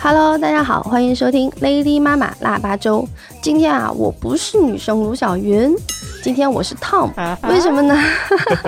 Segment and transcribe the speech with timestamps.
[0.00, 3.08] Hello，大家好，欢迎收听 Lady 妈妈腊八粥。
[3.40, 5.74] 今天啊，我不是女生卢小云，
[6.22, 7.10] 今天我是 Tom，
[7.48, 7.96] 为什么呢？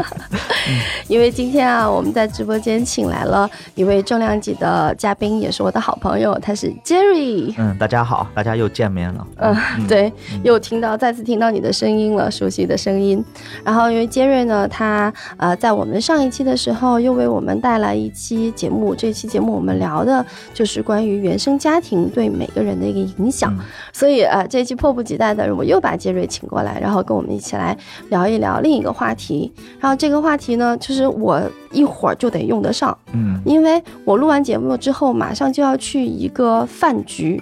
[1.08, 7.52] 因为今天啊，我们在直播间请来了一位重量级的嘉宾，也是我的好朋友，他是 Jerry。
[7.58, 9.26] 嗯，大家好，大家又见面了。
[9.38, 9.56] 嗯，
[9.88, 10.12] 对，
[10.44, 13.22] 又听到再次听到你的声音了，熟悉的声音。
[13.64, 20.24] 然后因为杰瑞呢，他呃在我们上一期的时候又为我们带来一期节目，这期节目我们聊的
[20.54, 23.52] 就是关于原生家庭对每个人的一个影响，
[23.92, 27.74] 所以呃这期迫不及待的我又把杰瑞请过来，然后跟我们一一起来
[28.10, 29.50] 聊一聊另一个话题。
[29.80, 31.40] 然后这个话题呢，就是我
[31.72, 37.40] 一会儿就得用得上，嗯，因为我录完节目之后马上就要去一个饭局。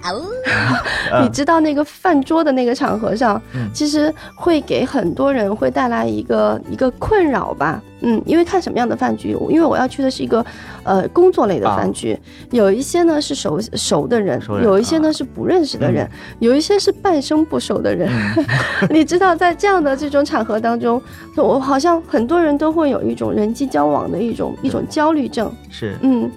[1.21, 3.69] 你知道那个饭桌的那个场合上，嗯。
[3.73, 7.81] 其实会给很多人会带来一个一个困扰吧。
[8.01, 10.45] 嗯，因为看什么样的饭局，因为我要去的是一个
[10.83, 12.17] 呃工作类的饭局，
[12.49, 15.11] 有一些呢是熟熟的人，人有一些呢啊。
[15.11, 16.09] 是不认识的人，
[16.39, 18.09] 有一些是半生不熟的人。
[18.89, 21.01] 你知道，在这样的这种场合当中，
[21.35, 25.51] 我好像很多人都会有一种人际交往的一种一种焦虑症。
[25.69, 26.29] 是，嗯，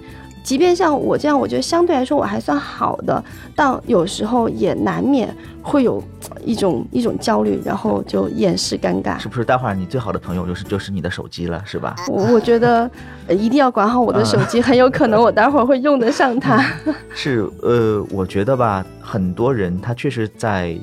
[0.43, 3.23] 即便像我这样，我觉得相对来说我还算好的，
[3.55, 9.17] 但有时候也难免会有呃一种一种焦虑，然后就掩饰尴尬。
[9.17, 9.45] 是不是？
[9.45, 11.95] 待会儿你最好的朋友就是就是你的手机了，是吧？
[12.09, 12.89] 我我觉得
[13.27, 16.63] 呃一定要管好我的手机，很有可能我待会儿会用得上它。
[17.15, 20.75] 是，呃，我觉得吧，很多人他确实在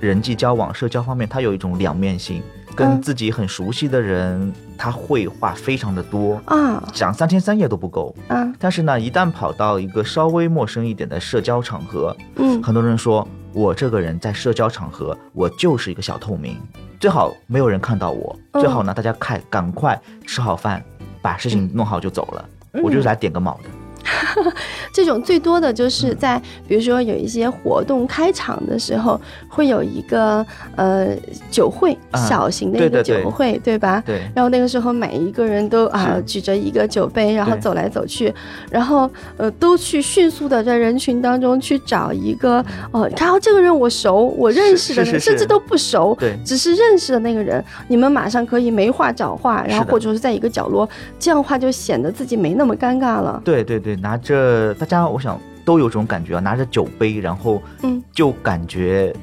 [0.00, 2.42] 人际交往、社交方面，他有一种两面性，
[2.74, 3.02] 跟嗯。
[3.02, 6.82] 自己很熟悉的人，他会话非常的多，啊。
[6.92, 8.14] 讲三天三夜都不够。
[8.28, 8.54] 嗯。
[8.58, 12.62] 但是呢，一旦跑到一个稍微陌生一点的社交场合，嗯。
[12.62, 16.56] 很多人说我这个人在社交场合，我就是一个小透明，
[16.98, 18.60] 最好没有人看到我，嗯。
[18.60, 20.82] 最好呢大家看赶快吃好饭，
[21.22, 22.44] 把事情弄好就走了。
[22.82, 23.68] 我就是来点个卯的。
[24.92, 30.44] 这种最多的就是在比如说有一些活动开场的时候，会有一个
[30.76, 31.08] 呃
[31.50, 33.22] 酒会，啊小型的一个对对对。
[33.24, 34.02] 酒会，对吧？
[34.04, 36.22] 对，然后那个时候每一个人都啊是。
[36.24, 38.32] 举着一个酒杯，然后走来走去，
[38.70, 46.36] 然后呃都去迅速的在人群当中去找一个哦，然后这个人我熟，我认识的人，甚至都不熟，对。
[46.44, 50.88] 只是认识的那个人，你们马上可以没话找话，然后或者是在一个角落，
[51.18, 53.40] 这样的话就显得自己没那么尴尬了。
[53.44, 59.14] 对对对，拿着大家，我想都有这种感觉啊，拿着酒杯，然后嗯就感觉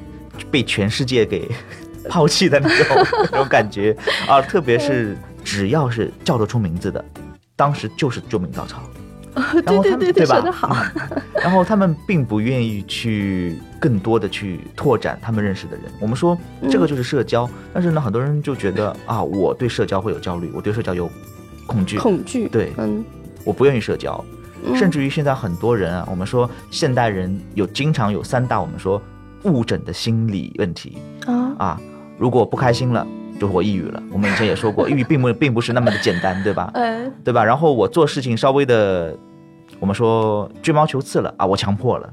[0.50, 1.48] 被全世界给
[2.08, 3.96] 抛弃的那种那种感觉
[4.28, 7.04] 啊，特别是只要是叫得出名字的，
[7.56, 8.82] 当时就是救命稻草。
[9.64, 10.34] 然后他们对对对对，吧？
[10.34, 10.76] 说得好。
[11.06, 15.86] 嗯然后他们并不愿意去更多的去拓展他们认识的人。
[15.98, 16.38] 我们说
[16.70, 21.10] 这个就是社交，但是呢，很多人就觉得啊，我对社交会有焦虑，我对社交有
[21.66, 23.04] 恐惧，恐惧，对嗯，
[23.42, 24.24] 我不愿意社交。
[24.64, 29.00] 嗯甚至于现在很多人啊，我们说现代人有经常有三大我们说
[29.44, 31.80] 误诊的心理问题啊，啊，
[32.18, 33.06] 如果不开心了，
[33.40, 34.02] 就是我抑郁了。
[34.12, 36.70] 我们以前也说过， 抑郁并不并不是那么的简单，对吧？
[36.74, 37.44] 嗯，对吧？
[37.44, 39.16] 然后我做事情稍微的，
[39.80, 42.12] 我们说吹毛求疵了啊，我强迫了。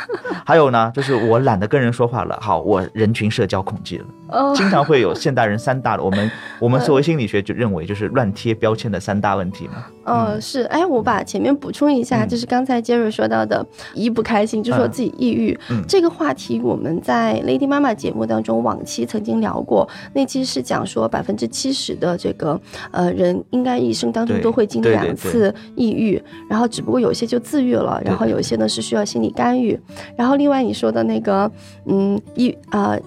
[0.46, 4.04] 还有呢，就是我懒得跟人说话了，好，我人群社交恐惧了。
[4.30, 9.86] 哦，经常会有现代人三大的， 我们我们作为心理学就认为就是乱贴标签的三大问题嘛。
[10.04, 12.28] 哦，是，哎，我把前面补充一下，嗯。
[12.28, 13.64] 就是刚才杰瑞说到的，
[13.94, 15.82] 一不开心就说自己抑郁、嗯。
[15.88, 22.60] 这个话题，我们在 Lady 妈妈节目当中往期曾经聊过，那期是讲说百分之七十的这个
[22.90, 29.78] 呃人应该一生当中都会经历两次抑郁，然后只不过有些就自愈了，然后有些呢是需要心理干预，
[30.16, 31.50] 然后另外你说的那个
[31.86, 32.90] 嗯一啊。
[32.90, 33.00] 呃，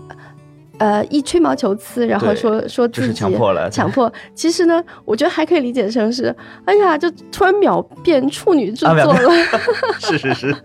[1.10, 4.12] 一吹毛求疵，然后对说说就是自己强迫了强迫。
[4.34, 6.36] 其实呢，我觉得还可以理解成是，
[6.66, 9.16] 哎呀，就突然秒变处女座了。
[10.00, 10.56] 是是 是，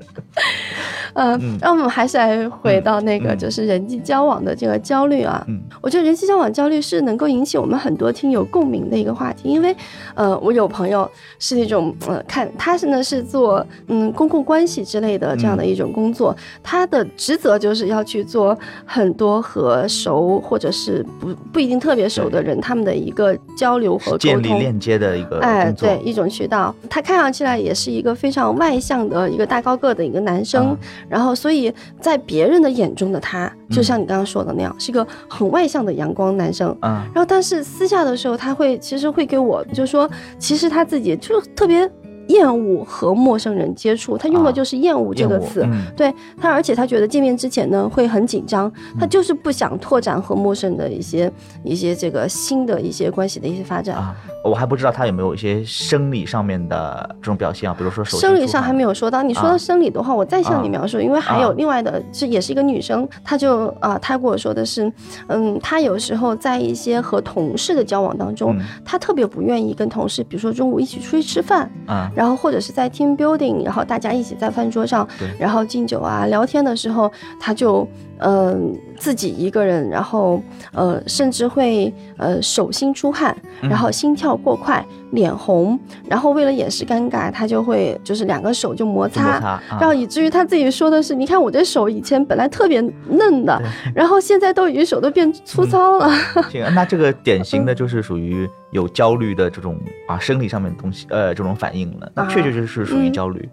[1.15, 5.45] 嗯嗯，让我们还是来回到那个嗯就是人际交往的这个焦虑啊。
[5.49, 9.75] 嗯我觉得人际交往焦虑是能够引起我们很多听友共鸣的一个话题，因为
[10.15, 11.09] 呃，我有朋友
[11.39, 24.19] 是那种呃，看他是呢是做嗯公共关系之类的这样的一种工作，他的职责就是要去做很多和熟或者是不不一定特别熟的人他们的一个交流和沟通。
[24.19, 26.75] 建立链接的一个哎，对，一种渠道。
[26.91, 30.79] 他看上去来也是一个非常外向的一个大高个的一个男生，啊
[31.09, 36.75] 然后所以在别人的眼中的他，就像你刚刚说的那样，是一个很外向的阳光男生。
[36.83, 40.09] 嗯然后，但是私下的时候，他会其实会给我就说，
[40.39, 41.91] 其实他自己就特别
[42.29, 45.63] 厌恶和陌生人接触，他用的啊就是厌恶这个词。
[45.65, 51.31] 嗯对他，而且他觉得见面之前呢会很紧张，他就是不想拓展和陌生的一些
[51.65, 53.97] 一些这个新的一些关系的一些发展。
[53.97, 54.15] 啊，
[54.49, 64.91] 我还不知道他有没有一些生理上面的这种表现啊，比如说手生理上还没有说到，你说到啊生理的话，我再向你啊描述，因为还有啊另外的，是也是一个女生，她就啊、她跟我说的是，
[65.29, 77.87] 嗯，她有时候在一些和同事的交往当中，嗯她特别不愿意跟同事，比如说中午一起出去吃饭，啊然后或者是在 team building，然后大家一起在饭桌上对，然后敬酒啊聊天的时候，她就
[78.21, 80.43] 嗯、自己一个人，然后
[80.73, 85.79] 呃甚至会呃手心出汗，嗯然后心跳过快，脸红，
[86.09, 89.23] 然后为了掩饰尴尬，他就会就是两个手就摩擦。
[89.23, 93.61] 摩擦，啊然后以至于他自己说的是，你看我这手以前本来特别嫩的，
[93.95, 96.11] 然后现在都已经手都变粗糙了。
[96.51, 102.11] 行， 那这个典型的就是属于有焦虑的这种啊生理上面的东西，呃，这种反应了。
[102.15, 103.49] 那确确实实是属于嗯焦虑。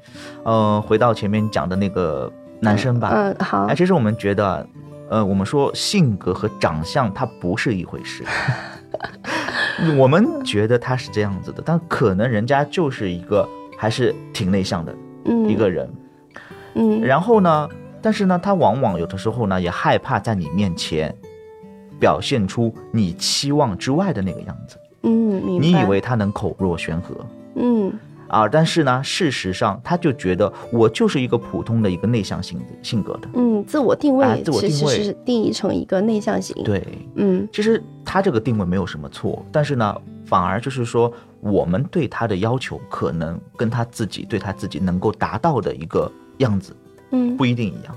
[0.45, 3.65] 嗯，回到前面讲的那个男生吧，嗯，好。
[3.65, 4.67] 哎，，其实我们觉得，
[5.09, 8.23] 呃，我们说性格和长相它不是一回事。
[9.97, 13.47] 我们觉得他是这样子的，但可能人家就是一个
[13.77, 15.89] 还是挺内向的嗯，一个人。
[16.75, 17.69] 嗯，然后呢，
[18.01, 21.13] 但是呢，他往往有的时候呢，也害怕在你面前
[21.99, 24.77] 表现出你期望之外的那个样子。
[25.03, 27.15] 嗯，你以为他能口若悬河。
[27.55, 27.93] 嗯
[28.35, 28.49] 啊？
[28.49, 33.29] 但是呢，事实上他就觉得我就是一个普通的一个内向性性格的。
[33.35, 36.85] 嗯，自我定位哎自我定位是定义成一个内向型。，对，
[37.15, 39.95] 嗯其实他这个定位没有什么错，但是呢，
[40.25, 46.75] 反而就是说，我们对他的要求可能跟他自己对他自己能够达到的一个样子
[47.11, 47.95] 嗯不一定一样，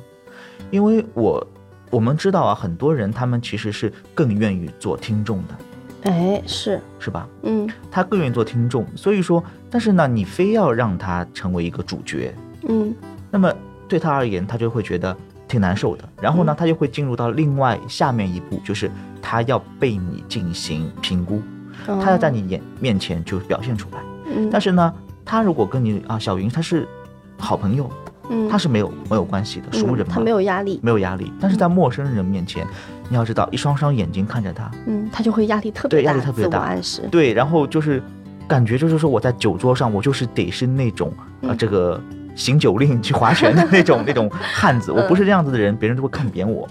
[0.70, 1.44] 因为我
[1.90, 7.26] 我们知道啊，很多人他们其实是更愿意做听众的，哎是，是吧？
[7.43, 12.35] 嗯他更愿意做听众，所以说，但是呢，你非要让他成为一个主角，
[12.69, 12.94] 嗯。
[13.31, 13.53] 那么
[13.87, 15.15] 对他而言，他就会觉得
[15.47, 16.09] 挺难受的。
[16.20, 16.56] 然后呢，嗯。
[16.59, 21.43] 他就会进入到另外下面一步，就是他要被你进行评估，
[21.87, 22.00] 哦。
[22.03, 23.99] 他要在你眼面前就表现出来。
[24.35, 24.94] 嗯，但是呢，
[25.25, 26.88] 他如果跟你啊，小云他是
[27.37, 27.91] 好朋友，
[28.31, 28.49] 嗯。
[28.49, 31.31] 他是没有没有关系的，熟人嘛，嗯他没有压力，没有压力。
[31.38, 32.67] 但是在陌生人面前，
[33.11, 36.61] 你要知道，一双双眼睛看着他，嗯，他就会压力特别对压大，特别大。
[36.61, 37.06] 暗示。
[37.11, 38.03] 对，然后就是
[38.49, 41.12] 感觉就是说我在酒桌上，我就是得是那种
[41.47, 42.00] 啊、这个
[42.35, 46.67] 行酒令去划拳的那种 那种汉子，我不是这样子的人，别人都会看扁我。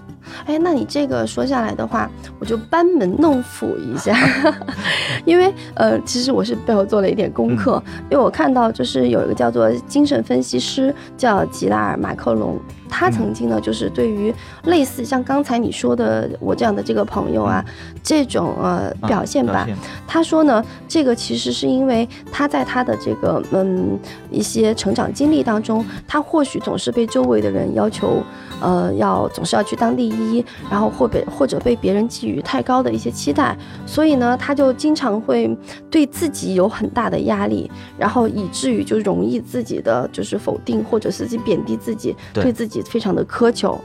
[0.45, 2.09] 哎，那你这个说下来的话，
[2.39, 4.13] 我就班门弄斧一下，
[5.23, 8.03] 因为呃，其实我是背后做了一点功课，嗯。
[8.11, 17.63] 因为我看到就是有一个叫做精神分析师叫吉拉尔马克龙，他曾经呢就是对于类似像刚才你说的我这样的这个朋友啊，
[18.01, 19.67] 这种呃啊表现吧，
[20.07, 23.97] 他说呢，这个其实是因为他在他的这个嗯
[24.31, 28.23] 一些成长经历当中，他或许总是被周围的人要求，
[28.59, 33.55] 呃，要总是要去当第一，然后或被或者被别人寄予太高的一些期待，
[33.85, 35.55] 所以呢，他就经常会
[35.89, 42.47] 对自己有很大的压力，然后以至于就容易自己的就是否定或者是自己贬低自己，对。
[42.47, 43.79] 对自己非常的苛求，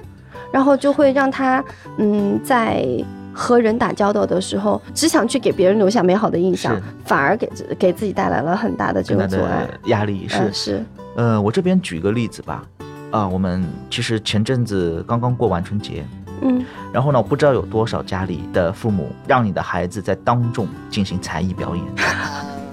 [0.52, 1.64] 然后就会让他
[1.98, 2.86] 嗯在。
[3.34, 9.66] 和人打交道的时候，只想去给别人留下美好的印象，反而给自给自己带来了很大的这更大种阻碍。
[9.84, 10.84] 压力是嗯是，
[11.16, 12.62] 呃，我这边举个例子吧，
[13.10, 16.04] 啊、我们其实前阵子刚刚过完春节，
[16.42, 16.62] 嗯
[16.92, 21.82] 然后呢，我不知道有多少家里的父母让你的孩子在当众进行才艺表演，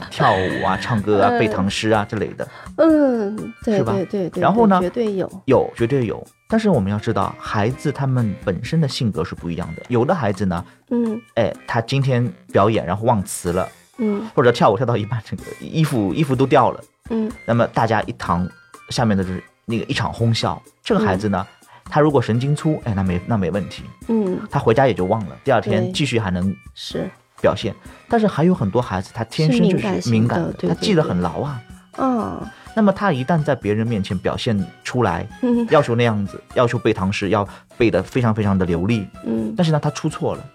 [0.09, 2.47] 跳舞啊、唱歌啊、背唐诗啊之类的，
[2.77, 3.93] 嗯，对是吧？
[3.93, 4.79] 对对对，然后呢？
[4.81, 6.25] 绝对有，有绝对有。
[6.47, 9.83] 但是我们要知道，孩子他们本身的性格是不一样的。
[9.87, 11.21] 有的孩子呢，嗯。
[11.35, 14.27] 哎，他今天表演然后忘词了，嗯。
[14.33, 17.31] 或者跳舞跳到一半，整个衣服衣服都掉了，嗯。
[17.45, 18.49] 那么大家一堂
[18.89, 20.61] 下面的就是那个一场哄笑。
[20.83, 21.45] 这个孩子呢，
[21.85, 27.07] 他如果神经粗，哎，那没那没问题，嗯，他回家也就忘了，第二天继续还能是，
[27.41, 27.73] 表现。
[28.07, 31.61] 但是还有很多孩子，他天生就是是敏感的对对他记得很牢啊。
[31.97, 32.41] 嗯。
[32.75, 35.67] 那么他一旦在别人面前表现出来，嗯。
[35.69, 39.53] 要求那样子，要求背唐诗要背得非常非常的流利，嗯。
[39.57, 40.45] 但是呢，他出错了，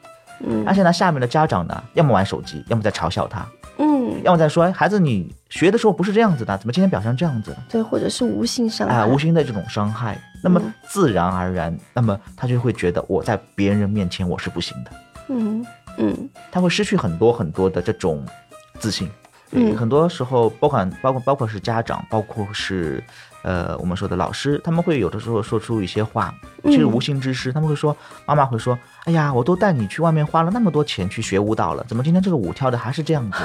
[0.40, 3.46] 嗯，而且呢，下面的家长呢，要么玩手机，要么在嘲笑他，
[3.78, 7.54] 嗯，要么在说，哎，孩子你学的时候不是这样子的，怎么今天表现这样子？
[7.68, 14.90] 对，或者是无心伤害，哎，无心的这种伤害，那么嗯自然而然，那么他就会觉得我在别人面前我是不行的，
[15.28, 15.64] 嗯
[15.98, 18.24] 嗯他会失去很多很多的这种
[18.78, 19.08] 自信。
[19.56, 23.02] 嗯很多时候，包括包括包括是家长，包括是
[23.44, 26.34] 呃，我们说的老师，他们会有的时候说出一些话，
[26.64, 27.96] 其实无心之失，他们会说，
[28.26, 33.38] 妈妈会说，哎呀，我都带你去外面花了那么多钱去学舞蹈了，怎么今天这个舞跳的还是这样子？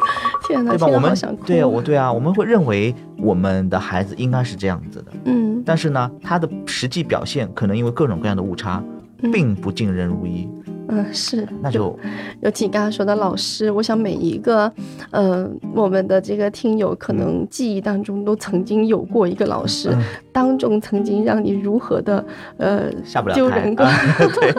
[0.48, 0.86] 天哪，对吧？
[0.86, 1.36] 我们想。
[1.36, 8.82] 对啊，我对啊，我们会认为我们的孩子应该是这样子的，嗯，但是呢，他的实际表现可能因为各种各样的误差，
[9.22, 10.79] 嗯并不尽人如意，嗯
[11.12, 11.98] 是，那就
[12.42, 14.72] 尤其你刚才说的老师，我想每一个，
[15.10, 22.24] 呃，我们的这个听友可能记忆当中都曾经有过一个老师，嗯当中曾经让你如何的，
[22.56, 23.84] 呃，下不了台丢人过。
[23.86, 23.92] 啊
[24.40, 24.50] 对，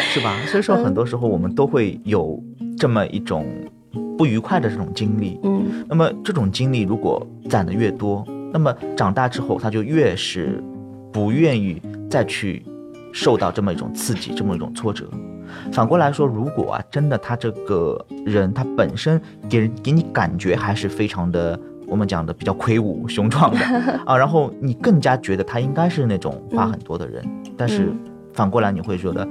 [0.00, 0.36] 是吧？
[0.46, 2.40] 所以说，嗯很多时候我们都会有
[2.78, 3.44] 这么一种
[4.16, 5.38] 不愉快的这种经历。
[5.42, 10.62] 嗯那么这种经历如果攒的越多，那么长大之后他就越是
[11.12, 12.64] 不愿意再去
[13.12, 15.08] 受到这么一种刺激，这么一种挫折。
[15.72, 21.58] 反过来说，如果啊真的他这个人他本身给人给你感觉还是非常的。
[21.86, 23.58] 我们讲的比较魁梧雄壮的
[24.06, 27.20] 啊，然后你更加觉得他应该是那种话很多的人，
[27.56, 27.98] 但是嗯
[28.32, 29.26] 反过来你会觉得，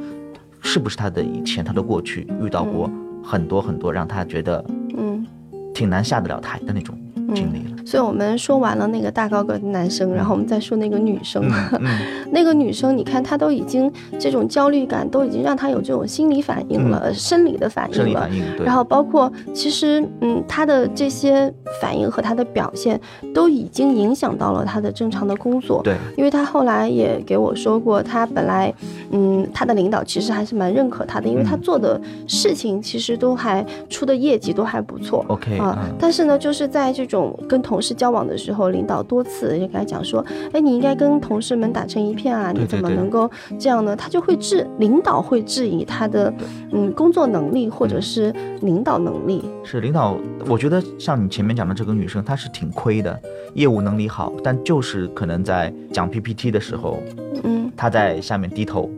[0.62, 2.92] 是不是他的以前他的过去遇到过
[3.24, 4.62] 很多很多让他觉得
[4.98, 5.26] 嗯
[5.74, 7.00] 挺难下得了台的那种
[7.34, 7.78] 经历了。
[7.86, 11.44] 所以我们说完了那个大高个的男生，然后我们再说那个女生。
[11.48, 12.00] 嗯嗯，
[12.32, 18.30] 那个女生，你看她都已经这种焦虑感，都已经让她有这种心理反应了，呃生理的反应了。
[18.64, 23.00] 然后包括其实，嗯，她的这些反应和她的表现，
[23.34, 25.82] 都已经影响到了她的正常的工作。
[25.84, 28.72] 对，因为她后来也给我说过，她本来，
[29.12, 35.26] 嗯，她的领导其实还是蛮认可她的，因为她嗯做的事情其实都还出的业绩都还不错。
[35.30, 40.24] OK 啊嗯，但是呢，就是在这种跟同事交往的时候，领导多次就跟他讲说，
[40.54, 43.96] 哎，你应该跟同事们打成一片啊，你怎么能够这样呢？
[43.96, 46.34] 他就会质领导会质疑他的
[46.72, 49.44] 嗯工作能力或者是领导能力。
[49.64, 53.20] 是领导，我觉得像你前面讲的这个女生，她是挺亏的，
[53.54, 57.00] 业务能力好，但就是可能在讲 PPT 的时候，
[57.44, 58.90] 嗯，她在下面低头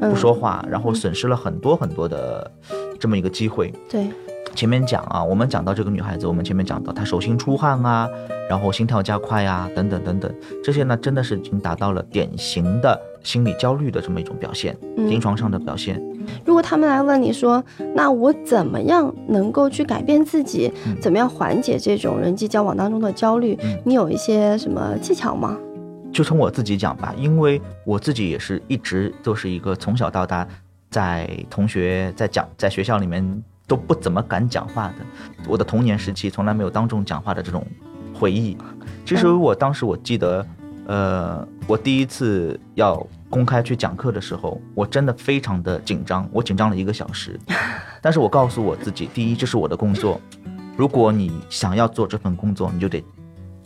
[0.00, 2.50] 嗯不说话，然后损失了很多很多的
[2.98, 3.72] 这么一个机会。
[3.88, 4.08] 对，
[4.54, 8.08] 前面讲啊，我们讲到这个女孩子，我们前面讲到她手心出汗啊，
[8.48, 16.02] 然后心跳加快啊，等等等等，这些呢真的是已经达到了典型的心理焦虑的这么一种表现，嗯临床上的表现。
[16.44, 17.62] 如果他们来问你说，
[17.94, 23.56] 那我怎么样能够去改变自己，嗯怎么样缓解这种人际交往当中的焦虑？
[23.62, 25.56] 嗯你有一些什么技巧吗？
[26.12, 30.46] 就从我自己讲吧，因为我自己也是一直都是一个从小到大，
[30.90, 34.94] 在同学在讲在学校里面都不怎么敢讲话的，
[35.46, 37.64] 我的童年时期从来没有当众讲话的这种
[38.12, 38.56] 回忆。
[39.04, 40.44] 其实我当时我记得，
[40.86, 47.38] 呃，我第一次要公开去讲课的时候，我真的非常的紧张，我紧张了一个小时。
[48.00, 50.18] 但是我告诉我自己，第一，这是我的工作，
[50.76, 53.04] 如果你想要做这份工作，你就得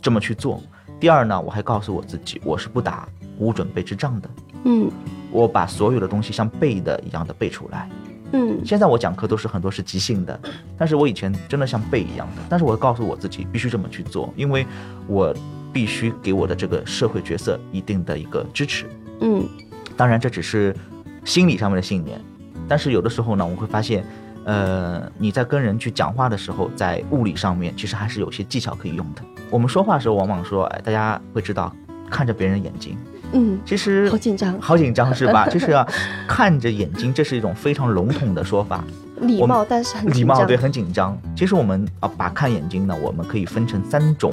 [0.01, 0.61] 这么去做。
[0.99, 3.07] 第二呢，我还告诉我自己，我是不打
[3.37, 4.29] 无准备之仗的，
[4.65, 4.91] 嗯
[5.31, 7.89] 我把所有的东西像背的一样的背出来。
[8.33, 10.39] 嗯现在我讲课都是很多是即兴的，
[10.77, 12.41] 但是我以前真的像背一样的。
[12.49, 14.65] 但是我告诉我自己必须这么去做，因为
[15.07, 15.33] 我
[15.71, 18.85] 必须给我的这个社会角色一定的一个支持。
[19.21, 19.47] 嗯
[19.95, 20.75] 当然这只是
[21.23, 22.19] 心理上面的信念，
[22.67, 24.03] 但是有的时候呢，我会发现，
[24.43, 29.21] 呃，你在跟人去讲话的时候，在物理上面其实还是有些技巧可以用的。
[29.51, 31.71] 我们说话的时候，往往说，哎，大家会知道
[32.09, 32.97] 看着别人眼睛，
[33.33, 35.47] 嗯，其实好紧张，好紧张是吧？
[35.51, 35.85] 就是啊，
[36.27, 38.83] 看着眼睛，这是一种非常笼统的说法，
[39.21, 41.17] 礼貌但是很礼貌对，很紧张。
[41.35, 44.31] 其实我们啊，把看眼睛呢，我们可以分成三种。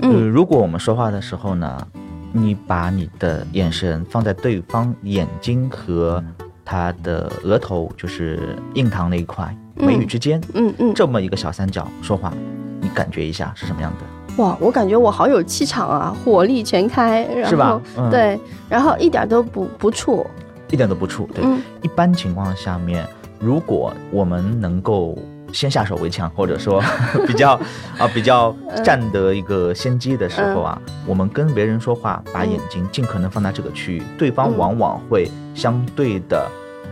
[0.00, 1.86] 呃，嗯如果我们说话的时候呢，
[2.32, 6.22] 你把你的眼神放在对方眼睛和
[6.64, 12.32] 他的额头，就是印堂那一块眉宇之间，嗯嗯，这么一个小三角说话，
[12.80, 14.17] 你感觉一下是什么样的？
[14.38, 17.80] 哇，我感觉我好有气场啊，火力全开，然后是吧？
[17.96, 20.24] 嗯，，对，然后一点都不不怵，
[20.70, 21.26] 一点都不怵。
[21.34, 23.06] 对，嗯一般情况下面，
[23.38, 25.18] 如果我们能够
[25.52, 26.80] 先下手为强，或者说
[27.26, 27.52] 比较
[27.98, 28.54] 啊比较
[28.84, 36.48] 占得一个先机的时候啊，我们跟别人说话，把眼睛尽可能放在这个区域，对方嗯往往会相对的。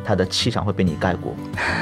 [0.06, 1.34] 他的气场会被你盖过，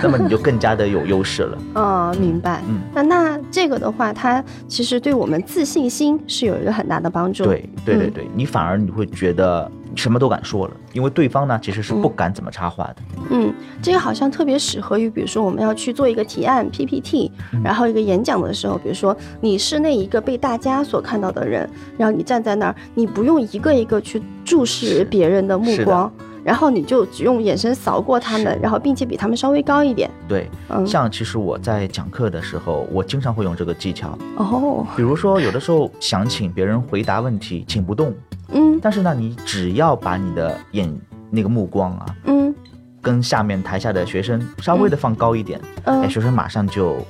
[0.03, 1.59] 那么你就更加的有优势了。
[1.81, 2.63] 啊、明白。
[2.67, 12.97] 嗯，那那这个的话，它其实对我们自信心是有一个很大的帮助。，对对对嗯对，你反而你会觉得什么都敢说了，因为对方呢其实是不敢怎么插话的。
[13.31, 13.53] 嗯，
[13.83, 26.11] 这个好像特别适合于，比如说我们要去做一个提案 PPT，、嗯然后一个演讲的时候，比如说你是那一个被大家所看到的人，然后你站在那儿，你不用一个一个去注视别人的目光。
[26.45, 30.11] 然后你就只用眼神扫过他们，然后并且比他们稍微高一点。
[30.29, 34.17] 对，嗯，像其实我在讲课的时候，我经常会用这个技巧。
[34.37, 38.13] 哦，比如说，有的时候想请别人回答问题，请不动，
[38.53, 38.79] 嗯。
[38.83, 40.95] 但是呢，你只要把你的眼
[41.31, 42.55] 那个目光啊，嗯。
[43.01, 47.03] 跟下面台下的学生稍微的放高一点，哎，嗯，学生马上就哇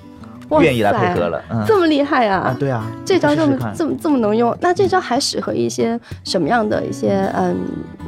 [0.63, 1.43] 愿意来配合了。
[1.51, 2.39] 嗯，这么厉害啊！
[2.39, 7.57] 啊，对啊，这招这么这么这么能用，那这招还适合一些什么样的一些嗯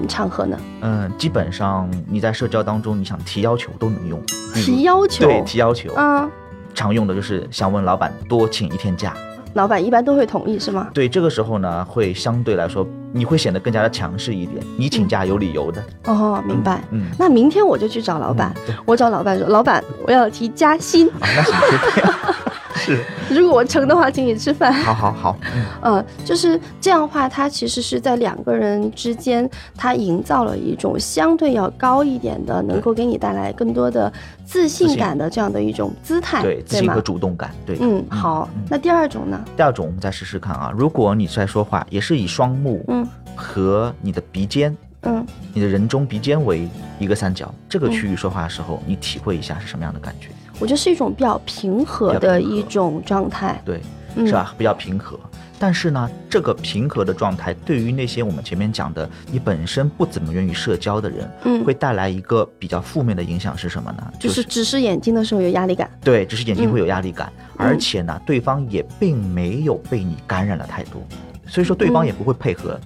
[0.09, 0.59] 场合呢？
[0.83, 4.21] 嗯，基本上你在社交当中，你想提要求都能用。
[4.55, 6.29] 提要求，对提要求，啊，
[6.75, 9.15] 常用的就是想问老板多请一天假。
[9.57, 10.89] 老板一般都会同意是吗？
[10.93, 14.63] 对，这个时候呢，会相对来说你会显得更加的强势一点。
[14.77, 16.83] 你请假有理由的，哦，明白。
[16.91, 21.55] 嗯，那明天我就去找老板，嗯我找老板说，老板我要提加薪，啊， 那行
[22.87, 23.03] 是
[23.35, 24.73] 如果我成的话，请你吃饭。
[24.73, 25.65] 好 好好，嗯，
[25.97, 34.13] 呃，就是这样的话，它其实是在两个人之间，它营造了一种相对要高一点的，能够给你带来更多的
[34.45, 37.01] 自信感的这样的一种姿态，对，自信吗和？
[37.01, 38.49] 主动感，对，嗯，好。
[38.55, 39.41] 嗯那第二种呢？
[39.57, 40.73] 第二种，我们再试试看啊。
[40.77, 45.25] 如果你在说话，也是以双目嗯和你的鼻尖、嗯
[45.55, 50.29] 你的人中鼻尖为一个三角，这个区域说话的时候，你体会一下是什么样的感觉？
[50.59, 53.81] 我觉得是一种比较平和的一种状态，对，
[54.17, 54.55] 嗯是吧？
[54.57, 55.19] 比较平和。
[55.59, 64.13] 但是呢，这个平和的状态对于那些我们前面讲的你本身不怎么愿意社交的人，嗯会带来一个比较负面的影响是什么呢？
[64.21, 65.91] 就是只是眼睛的时候有压力感。
[66.05, 71.03] 对，只是眼睛嗯会有压力感，而且呢，对方也并没有被你感染了太多，
[71.47, 72.79] 所以说对方也不会配合。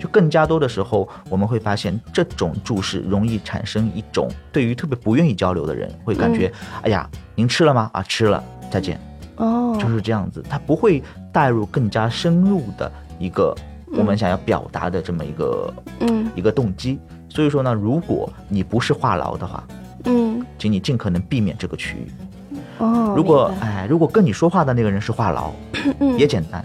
[0.00, 6.80] 嗯就更加多的时候，我们会发现这种注视容易产生一种对于特别不愿意交流的人会感觉，嗯。
[6.84, 7.90] 哎呀，您吃了吗？
[7.92, 8.98] 啊，吃了，再见，
[9.36, 13.54] 哦，就是这样子，他不会带入更加深入的一个
[13.92, 16.30] 我们想要表达的这么一个、嗯。
[16.34, 16.98] 一个动机。
[17.28, 19.62] 所以说呢，如果你不是话痨的话，
[20.04, 20.44] 嗯。
[20.58, 22.10] 请你尽可能避免这个区域。
[22.78, 25.50] 哦，如果哎，如果跟你说话的那个人是话痨，
[26.00, 26.18] 嗯。
[26.18, 26.64] 也简单，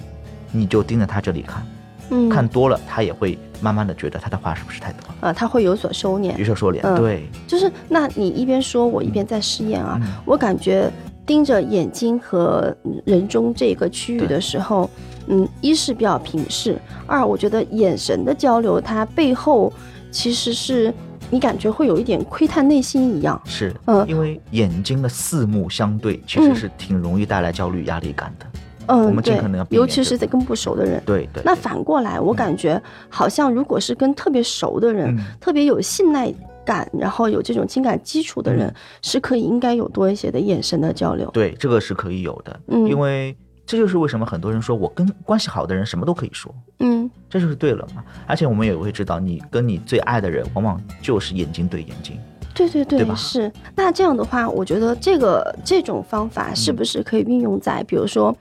[0.53, 1.65] 你就盯着他这里看，
[2.09, 2.29] 嗯。
[2.29, 6.37] 看多了，他也会慢慢的觉得他的话是不是太多了，啊，他会有所收敛。
[6.37, 6.95] 有所收敛，嗯。
[6.95, 10.13] 对，就是，那你一边说，我一边在试验啊，嗯。
[10.25, 10.91] 我感觉
[11.25, 14.89] 盯着眼睛和人中这个区域的时候，
[15.27, 19.71] 嗯，一是比较平视，二我觉得眼神的交流，它背后
[20.11, 20.93] 其实是
[21.31, 23.41] 你感觉会有一点窥探内心一样。
[23.45, 24.05] 是，嗯。
[24.07, 28.45] 因为眼睛的四目相对，其实是挺容易带来焦虑、压力感的。
[28.53, 31.01] 嗯，我们尽对可能要避免尤其是在跟不熟的人。
[31.05, 36.33] 对对，那反过来，我感觉好像如果是跟特别熟的人，嗯特别有信赖
[36.65, 41.29] 感，然后有这种情感基础的人，嗯是可以应该有多一些的眼神的交流。
[41.31, 48.03] 对这个是可以有的，嗯因为这就是为什么很多人说我跟关系好的人什么都可以说，嗯这就是对了嘛。
[48.27, 52.19] 而且我们也会知道，你跟你最爱的人，往往就是眼睛对眼睛。
[52.53, 53.51] 对对对，对是。
[53.75, 58.33] 那这样的话，我觉得这个这种方法是不是可以运用在，比如说，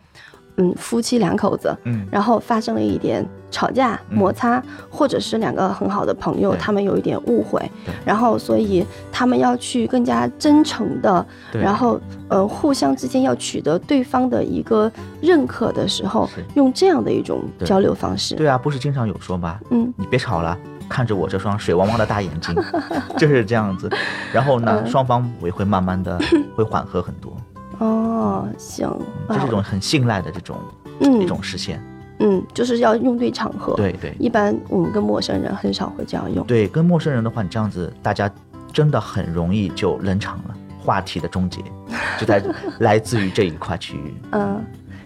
[0.56, 7.60] 嗯，夫妻两口子，嗯，然后发生了一点吵架、嗯摩擦，或者是两个很好的朋友，他们有一点误会，
[8.04, 11.60] 然后所以他们要去更加真诚的，对。
[11.60, 14.90] 然后呃，互相之间要取得对方的一个
[15.20, 18.34] 认可的时候，用这样的一种交流方式。
[18.36, 19.58] 对啊，不是经常有说吗？
[19.70, 20.56] 嗯你别吵了，
[20.88, 22.54] 看着我这双水汪汪的大眼睛，
[23.18, 23.90] 就是这样子。
[24.32, 24.90] 然后呢，嗯。
[24.90, 26.18] 双方也会慢慢的
[26.54, 27.32] 会缓和很多，
[27.78, 28.90] 哦，行，
[29.28, 30.56] 这是一啊种很信赖的这种
[31.00, 31.82] 嗯一种实现。
[32.20, 33.74] 嗯，就是要用对场合。
[33.74, 36.46] 对对一般我们跟陌生人很少会这样用。
[36.46, 38.30] 对，跟陌生人的话，你这样子，大家
[38.72, 40.54] 真的很容易就冷场了。
[40.78, 41.62] 话题的终结
[42.20, 42.44] 就在
[42.80, 44.14] 来自于这一块区域。
[44.32, 44.62] 嗯，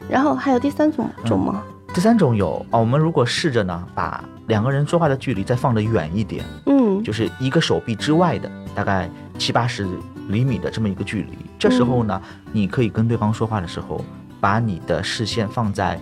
[0.08, 1.62] 然后还有第三种种吗？
[1.94, 9.86] 第三种有哦，我们如果试着呢，把两个人说话的距离再放得远一点，嗯就是一个手臂之外的大概七八十
[10.28, 11.36] 厘米的这么一个距离。
[11.58, 12.20] 这时候呢，
[12.52, 14.02] 你可以跟对方说话的时候，
[14.40, 15.98] 把你的视线放在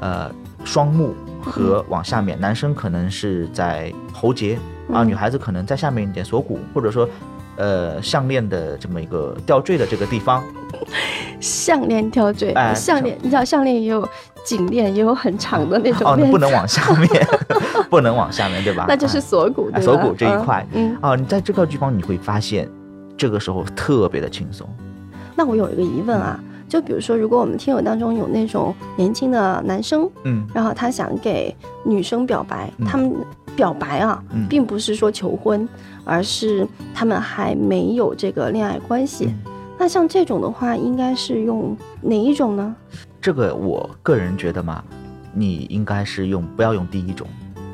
[0.00, 0.30] 呃
[0.64, 4.54] 双目和往下面，男生可能是在喉结
[4.92, 7.08] 啊，嗯女孩子可能在下面一点锁骨，或者说。
[7.60, 10.44] 呃，项链的这么一个吊坠的这个地方，
[11.42, 14.08] 项链吊坠，哎项链，你知道项链也有
[14.44, 17.08] 颈链，也有很长的那种哦，链子，那不能往下面，
[17.90, 18.84] 不能往下面，对吧？
[18.88, 19.68] 那就是哎锁骨？
[19.80, 22.70] 锁骨这一块嗯，嗯啊，你在这个地方你会发现，
[23.18, 24.66] 这个时候特别的轻松。
[25.36, 31.54] 那我有一个疑问啊，就比如说，如果我们听友当中有那种年轻的男生，嗯然后他想给
[31.84, 33.12] 女生表白，嗯他们
[33.54, 35.68] 表白啊，嗯并不是说求婚，
[36.04, 39.26] 而是他们还没有这个恋爱关系。
[39.26, 42.74] 嗯那像这种的话，应该是用哪一种呢？
[43.20, 44.82] 这个我个人觉得嘛，
[45.32, 47.28] 你应该是用不要用第一种，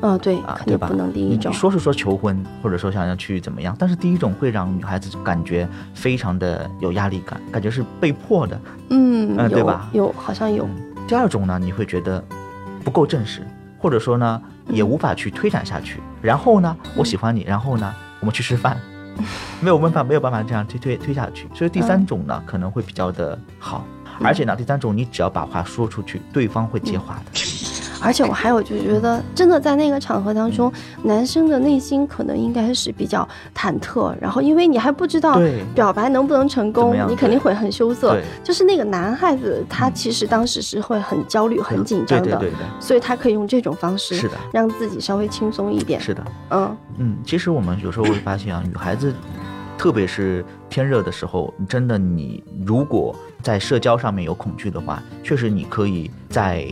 [0.05, 0.87] 嗯，对，啊，对吧？
[0.87, 1.51] 肯定不能第一你种。
[1.51, 8.59] 说是说求婚，或者说想要去怎么样，但是第一种会让女孩子感觉非常的有压力感，感觉是被迫的。
[8.89, 10.65] 嗯，嗯对吧有，好像有。
[10.65, 12.23] 嗯第二种呢，你会觉得
[12.83, 13.45] 不够正式，
[13.77, 15.99] 或者说呢，也无法去推展下去。
[16.19, 18.75] 然后呢，我喜欢你，然后呢，我们去吃饭，
[19.61, 21.47] 没有办法，没有办法这样推推推下去。
[21.53, 23.85] 所以第三种呢，可能会比较的好。
[24.23, 27.31] 而且呢，第三种你只要把话说出去，对方会接话的。
[28.05, 30.71] 而且我还有就觉得，真的在那个场合当中，
[31.03, 35.39] 男生的内心可能应该是比较忐忑，然后因为你还不知道
[35.73, 38.23] 表白能不能成功你肯定会很羞涩对。
[38.43, 42.39] 就是那个男孩子，他其实当时是会很焦虑、很紧张的，
[42.79, 45.99] 所以他可以用这种方式，是的让自己稍微轻松一点。
[45.99, 46.23] 是的。
[46.51, 49.13] 嗯嗯，其实我们有时候会发现啊，女孩子，
[49.77, 56.67] 特别是天热的时候，真的你如果在社交上面有恐惧的话，确实你可以在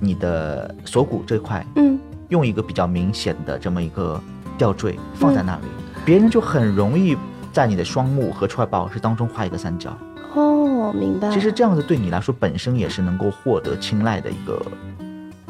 [0.00, 4.20] 你的锁骨这块嗯，用一个比较明显的这么一个
[4.58, 5.62] 吊坠放在那里，
[6.04, 7.16] 别人就很容易
[7.52, 9.96] 在你的双目和出来宝石当中画一个三角。
[10.34, 11.30] 哦，明白。
[11.30, 14.62] 其实这样子对你来说本身也是能够获得青睐的一个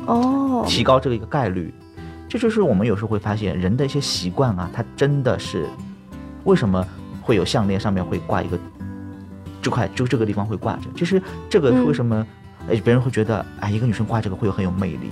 [0.06, 1.74] 哦，提高这个一个概率。
[2.28, 5.68] 这就是我们有时候会发现人的一些习惯啊，它真的是
[6.44, 6.84] 为什么
[7.22, 8.58] 会有项链上面会挂一个
[9.62, 10.82] 这块就这个地方会挂着。
[10.96, 12.26] 其实这个嗯为什么
[12.68, 15.10] 哎别人会觉得哎一个女生挂这个会有很有魅力？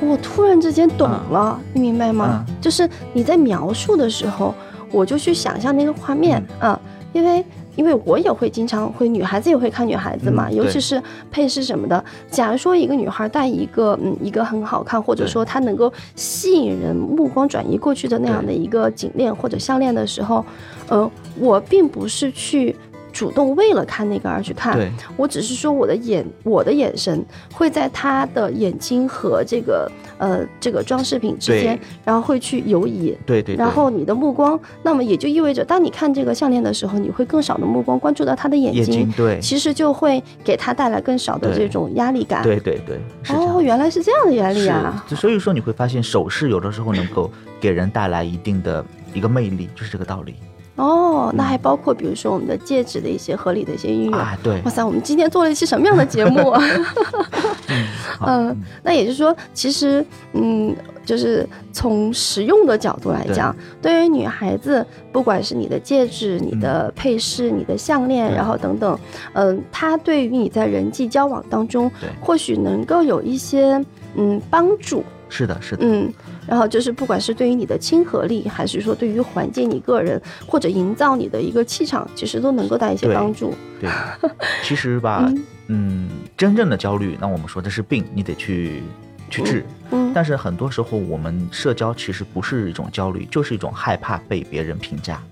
[0.00, 2.44] 我突然之间懂了，你明白吗？
[2.48, 4.52] 嗯就是你在描述的时候，
[4.90, 6.80] 我就去想象那个画面嗯啊，
[7.12, 7.44] 因为
[7.76, 11.00] 因为我也会经常会，女孩子也会看女孩子嘛，嗯尤其是
[11.30, 12.04] 配饰什么的。
[12.30, 20.44] 假如说一个女孩戴一个嗯一个很好看，或者说她能够吸引人目光转移过去的那样的一个颈链或者项链的时候，
[20.88, 22.74] 呃，我并不是去。
[23.12, 24.90] 主动为了看那个而去看，对。
[25.16, 33.16] 我只是说我的眼，我的眼神会在他的眼睛和这个呃这个装饰品之间，然后会去游移。
[33.26, 39.38] 对对对，然后你的目光，那么也就意味着，当你看这个项链的时候，你会更少的目光关注到他的眼眼睛，对。
[39.40, 42.42] 其实就会给他带来更少的这种压力感。
[42.42, 42.98] 对对对
[43.28, 45.04] 哦，原来是这样的原理啊！
[45.16, 50.34] 所以说你会发现首饰有的时候能够给人带来一定的一个魅力，就是这个道理
[50.76, 54.14] 哦，那还包括比如说我们的戒指的一些合理的一些运用。
[54.14, 54.36] 啊。
[54.42, 56.62] 对哇，塞，我们今天做了一期什么样的节目啊？
[58.18, 68.98] 好嗯，那也就是说，其实，嗯，就是从实用的角度来讲，对于女孩子，不管是你的戒指、你的配饰、你的项链，然后等等，
[69.34, 73.82] 嗯，它对于你在人际交往当中，或许能够有一些
[74.14, 76.12] 嗯帮助，是的，是的，嗯。
[76.46, 83.54] 然后就是，不管是对于你的亲和力，还是说对于缓解你个人或者营造你的一个气场，其实都能够带一些帮助。
[83.80, 83.88] 对。
[84.62, 88.82] 其实吧，嗯嗯，真正的焦虑，那我们说这是病，你得去
[89.30, 89.64] 去治。
[89.90, 95.22] 嗯，但是很多时候，我们社交其实不是一种焦虑，就是一种害怕被别人评价。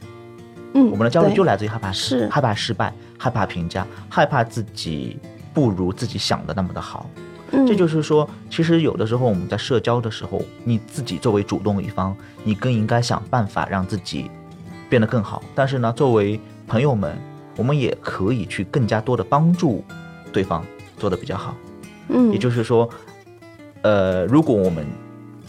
[0.75, 5.19] 嗯，我们的焦虑就来自于害怕是害怕失败，害怕评价，害怕自己
[5.53, 7.11] 不如自己想的那么的好。
[7.53, 14.31] 嗯这就是说，其实有的时候我们在社交的时候，你自己作为主动一方，你更应该想办法让自己
[14.89, 15.43] 变得更好。
[15.55, 17.17] 但是呢，作为朋友们，
[17.57, 19.85] 我们也可以去更加多的帮助
[20.33, 20.65] 对方
[20.97, 21.55] 做得比较好。
[22.09, 22.89] 嗯，也就是说，
[23.83, 24.87] 呃，如果我们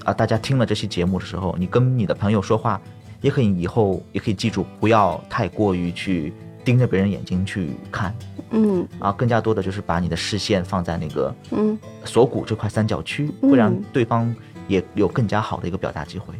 [0.03, 2.81] 啊、大家听了这期节目的时候，你跟你的朋友说话，
[3.21, 8.13] 也可以以后也可以记住，不要太过于去盯着别人眼睛去看
[8.51, 11.77] 嗯啊，更加多的就是把你的视线放在那个嗯。
[12.03, 14.33] 锁骨这块三角区，嗯会让对方
[14.67, 16.33] 也有更加好的一个表达机会。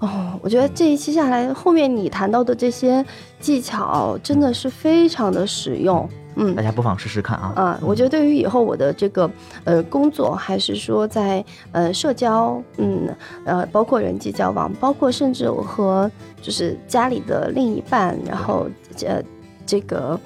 [0.00, 3.04] 哦，我觉得这一期下来，后面你谈到的这些
[3.40, 6.08] 技巧真的是非常的实用。
[6.40, 7.52] 嗯大家不妨试试看啊。
[7.56, 9.28] 啊，我觉得对于以后我的这个
[9.64, 13.08] 呃工作，还是说在呃社交，嗯
[13.44, 16.08] 呃，包括人际交往，包括甚至我和
[16.40, 18.68] 就是家里的另一半，然后
[19.04, 19.20] 呃
[19.68, 20.18] 这个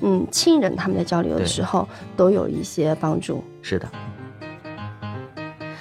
[0.00, 3.42] 嗯亲人他们在交流的时候，都有一些帮助。
[3.62, 3.88] 是的，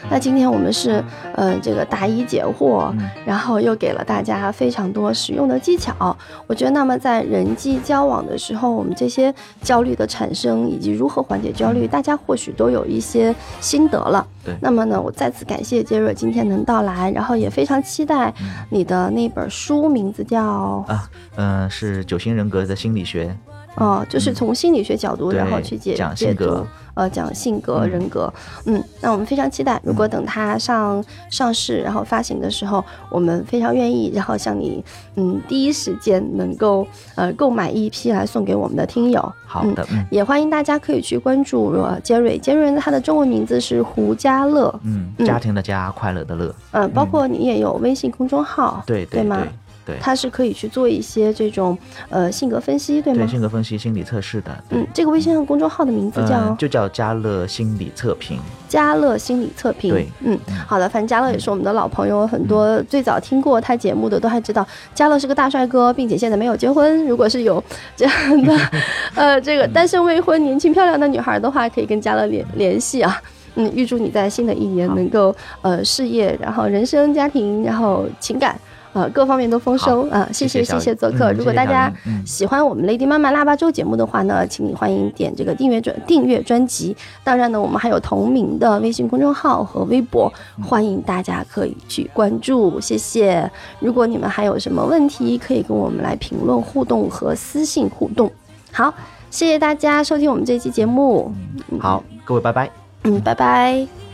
[0.10, 1.04] 那今天我们是
[1.36, 6.16] 呃这个答疑解惑，嗯然后又给了大家非常多实用的技巧。
[6.48, 14.26] 我觉得，那么在人际交往的时候，我们这些焦虑的产生以及如何缓解焦虑，大家或许都有一些心得了。
[14.44, 20.42] 对那么呢，我再次感谢杰瑞今天能到来，然后也非常期待嗯你的那本书，名字叫
[20.88, 23.36] 啊，嗯、是九型人格的心理学。
[23.80, 27.90] 哦，就是从心理学角度，对然后去解讲解读性格，呃，讲性格、嗯。
[27.90, 28.32] 人格。
[28.66, 29.80] 嗯，那我们非常期待。
[29.84, 34.84] 如果果等它上上市，然后发行的时候，我们非常愿意，然后向你
[35.16, 39.20] 嗯第一时间能够呃购买一批来送给我们的听友。
[39.46, 45.26] 好的，嗯也欢迎大家可以去关注呃杰瑞，杰瑞呢他的中文名字是胡家乐，嗯，嗯。
[45.26, 49.38] 家庭的家，快乐的乐，嗯、包括你也有微信公众号，对对对吗？
[49.42, 49.50] 对
[49.90, 51.78] 对，它是可以去做一些这种
[52.10, 53.20] 呃性格分析，对吗？
[53.20, 58.40] 对性格分析、心理测试的，嗯，这个微信公众号的名字叫呃就叫家乐心理测评。
[58.68, 59.92] 家乐心理测评。
[59.92, 67.04] 对，嗯，好的，反正家乐也是我们的老朋友，很多最早听过他节目的都还知道家乐是个大帅哥，并且现在没有结婚。
[67.08, 67.64] 如果是有
[67.96, 68.14] 这样
[68.46, 68.56] 的，
[69.16, 73.20] 呃，这个单身未婚、年轻漂亮的女孩的话，可以跟家乐联联系啊。
[73.56, 78.56] 嗯，预祝你在新的一年能够呃事业，然后人生、家庭，然后情感。
[78.94, 81.32] 呃，各方面都丰收啊、谢谢谢谢做客。
[81.32, 81.94] 嗯如果大家
[82.26, 86.96] 喜欢我们 Lady 妈妈腊八粥节目的话呢，请你欢迎点这个订阅专订阅专辑。
[87.24, 90.32] 当然呢，我们还有同名的微信公众号和微博，
[90.64, 92.80] 欢迎大家可以去关注。
[92.82, 93.50] 谢谢。
[93.80, 98.32] 如果你们还有什么问题，可以跟我们来评论互动和私信互动。
[98.72, 98.94] 好，
[99.30, 101.32] 谢谢大家收听我们这期节目。
[101.80, 102.70] 好，各位拜拜。
[103.04, 104.09] 嗯，拜拜。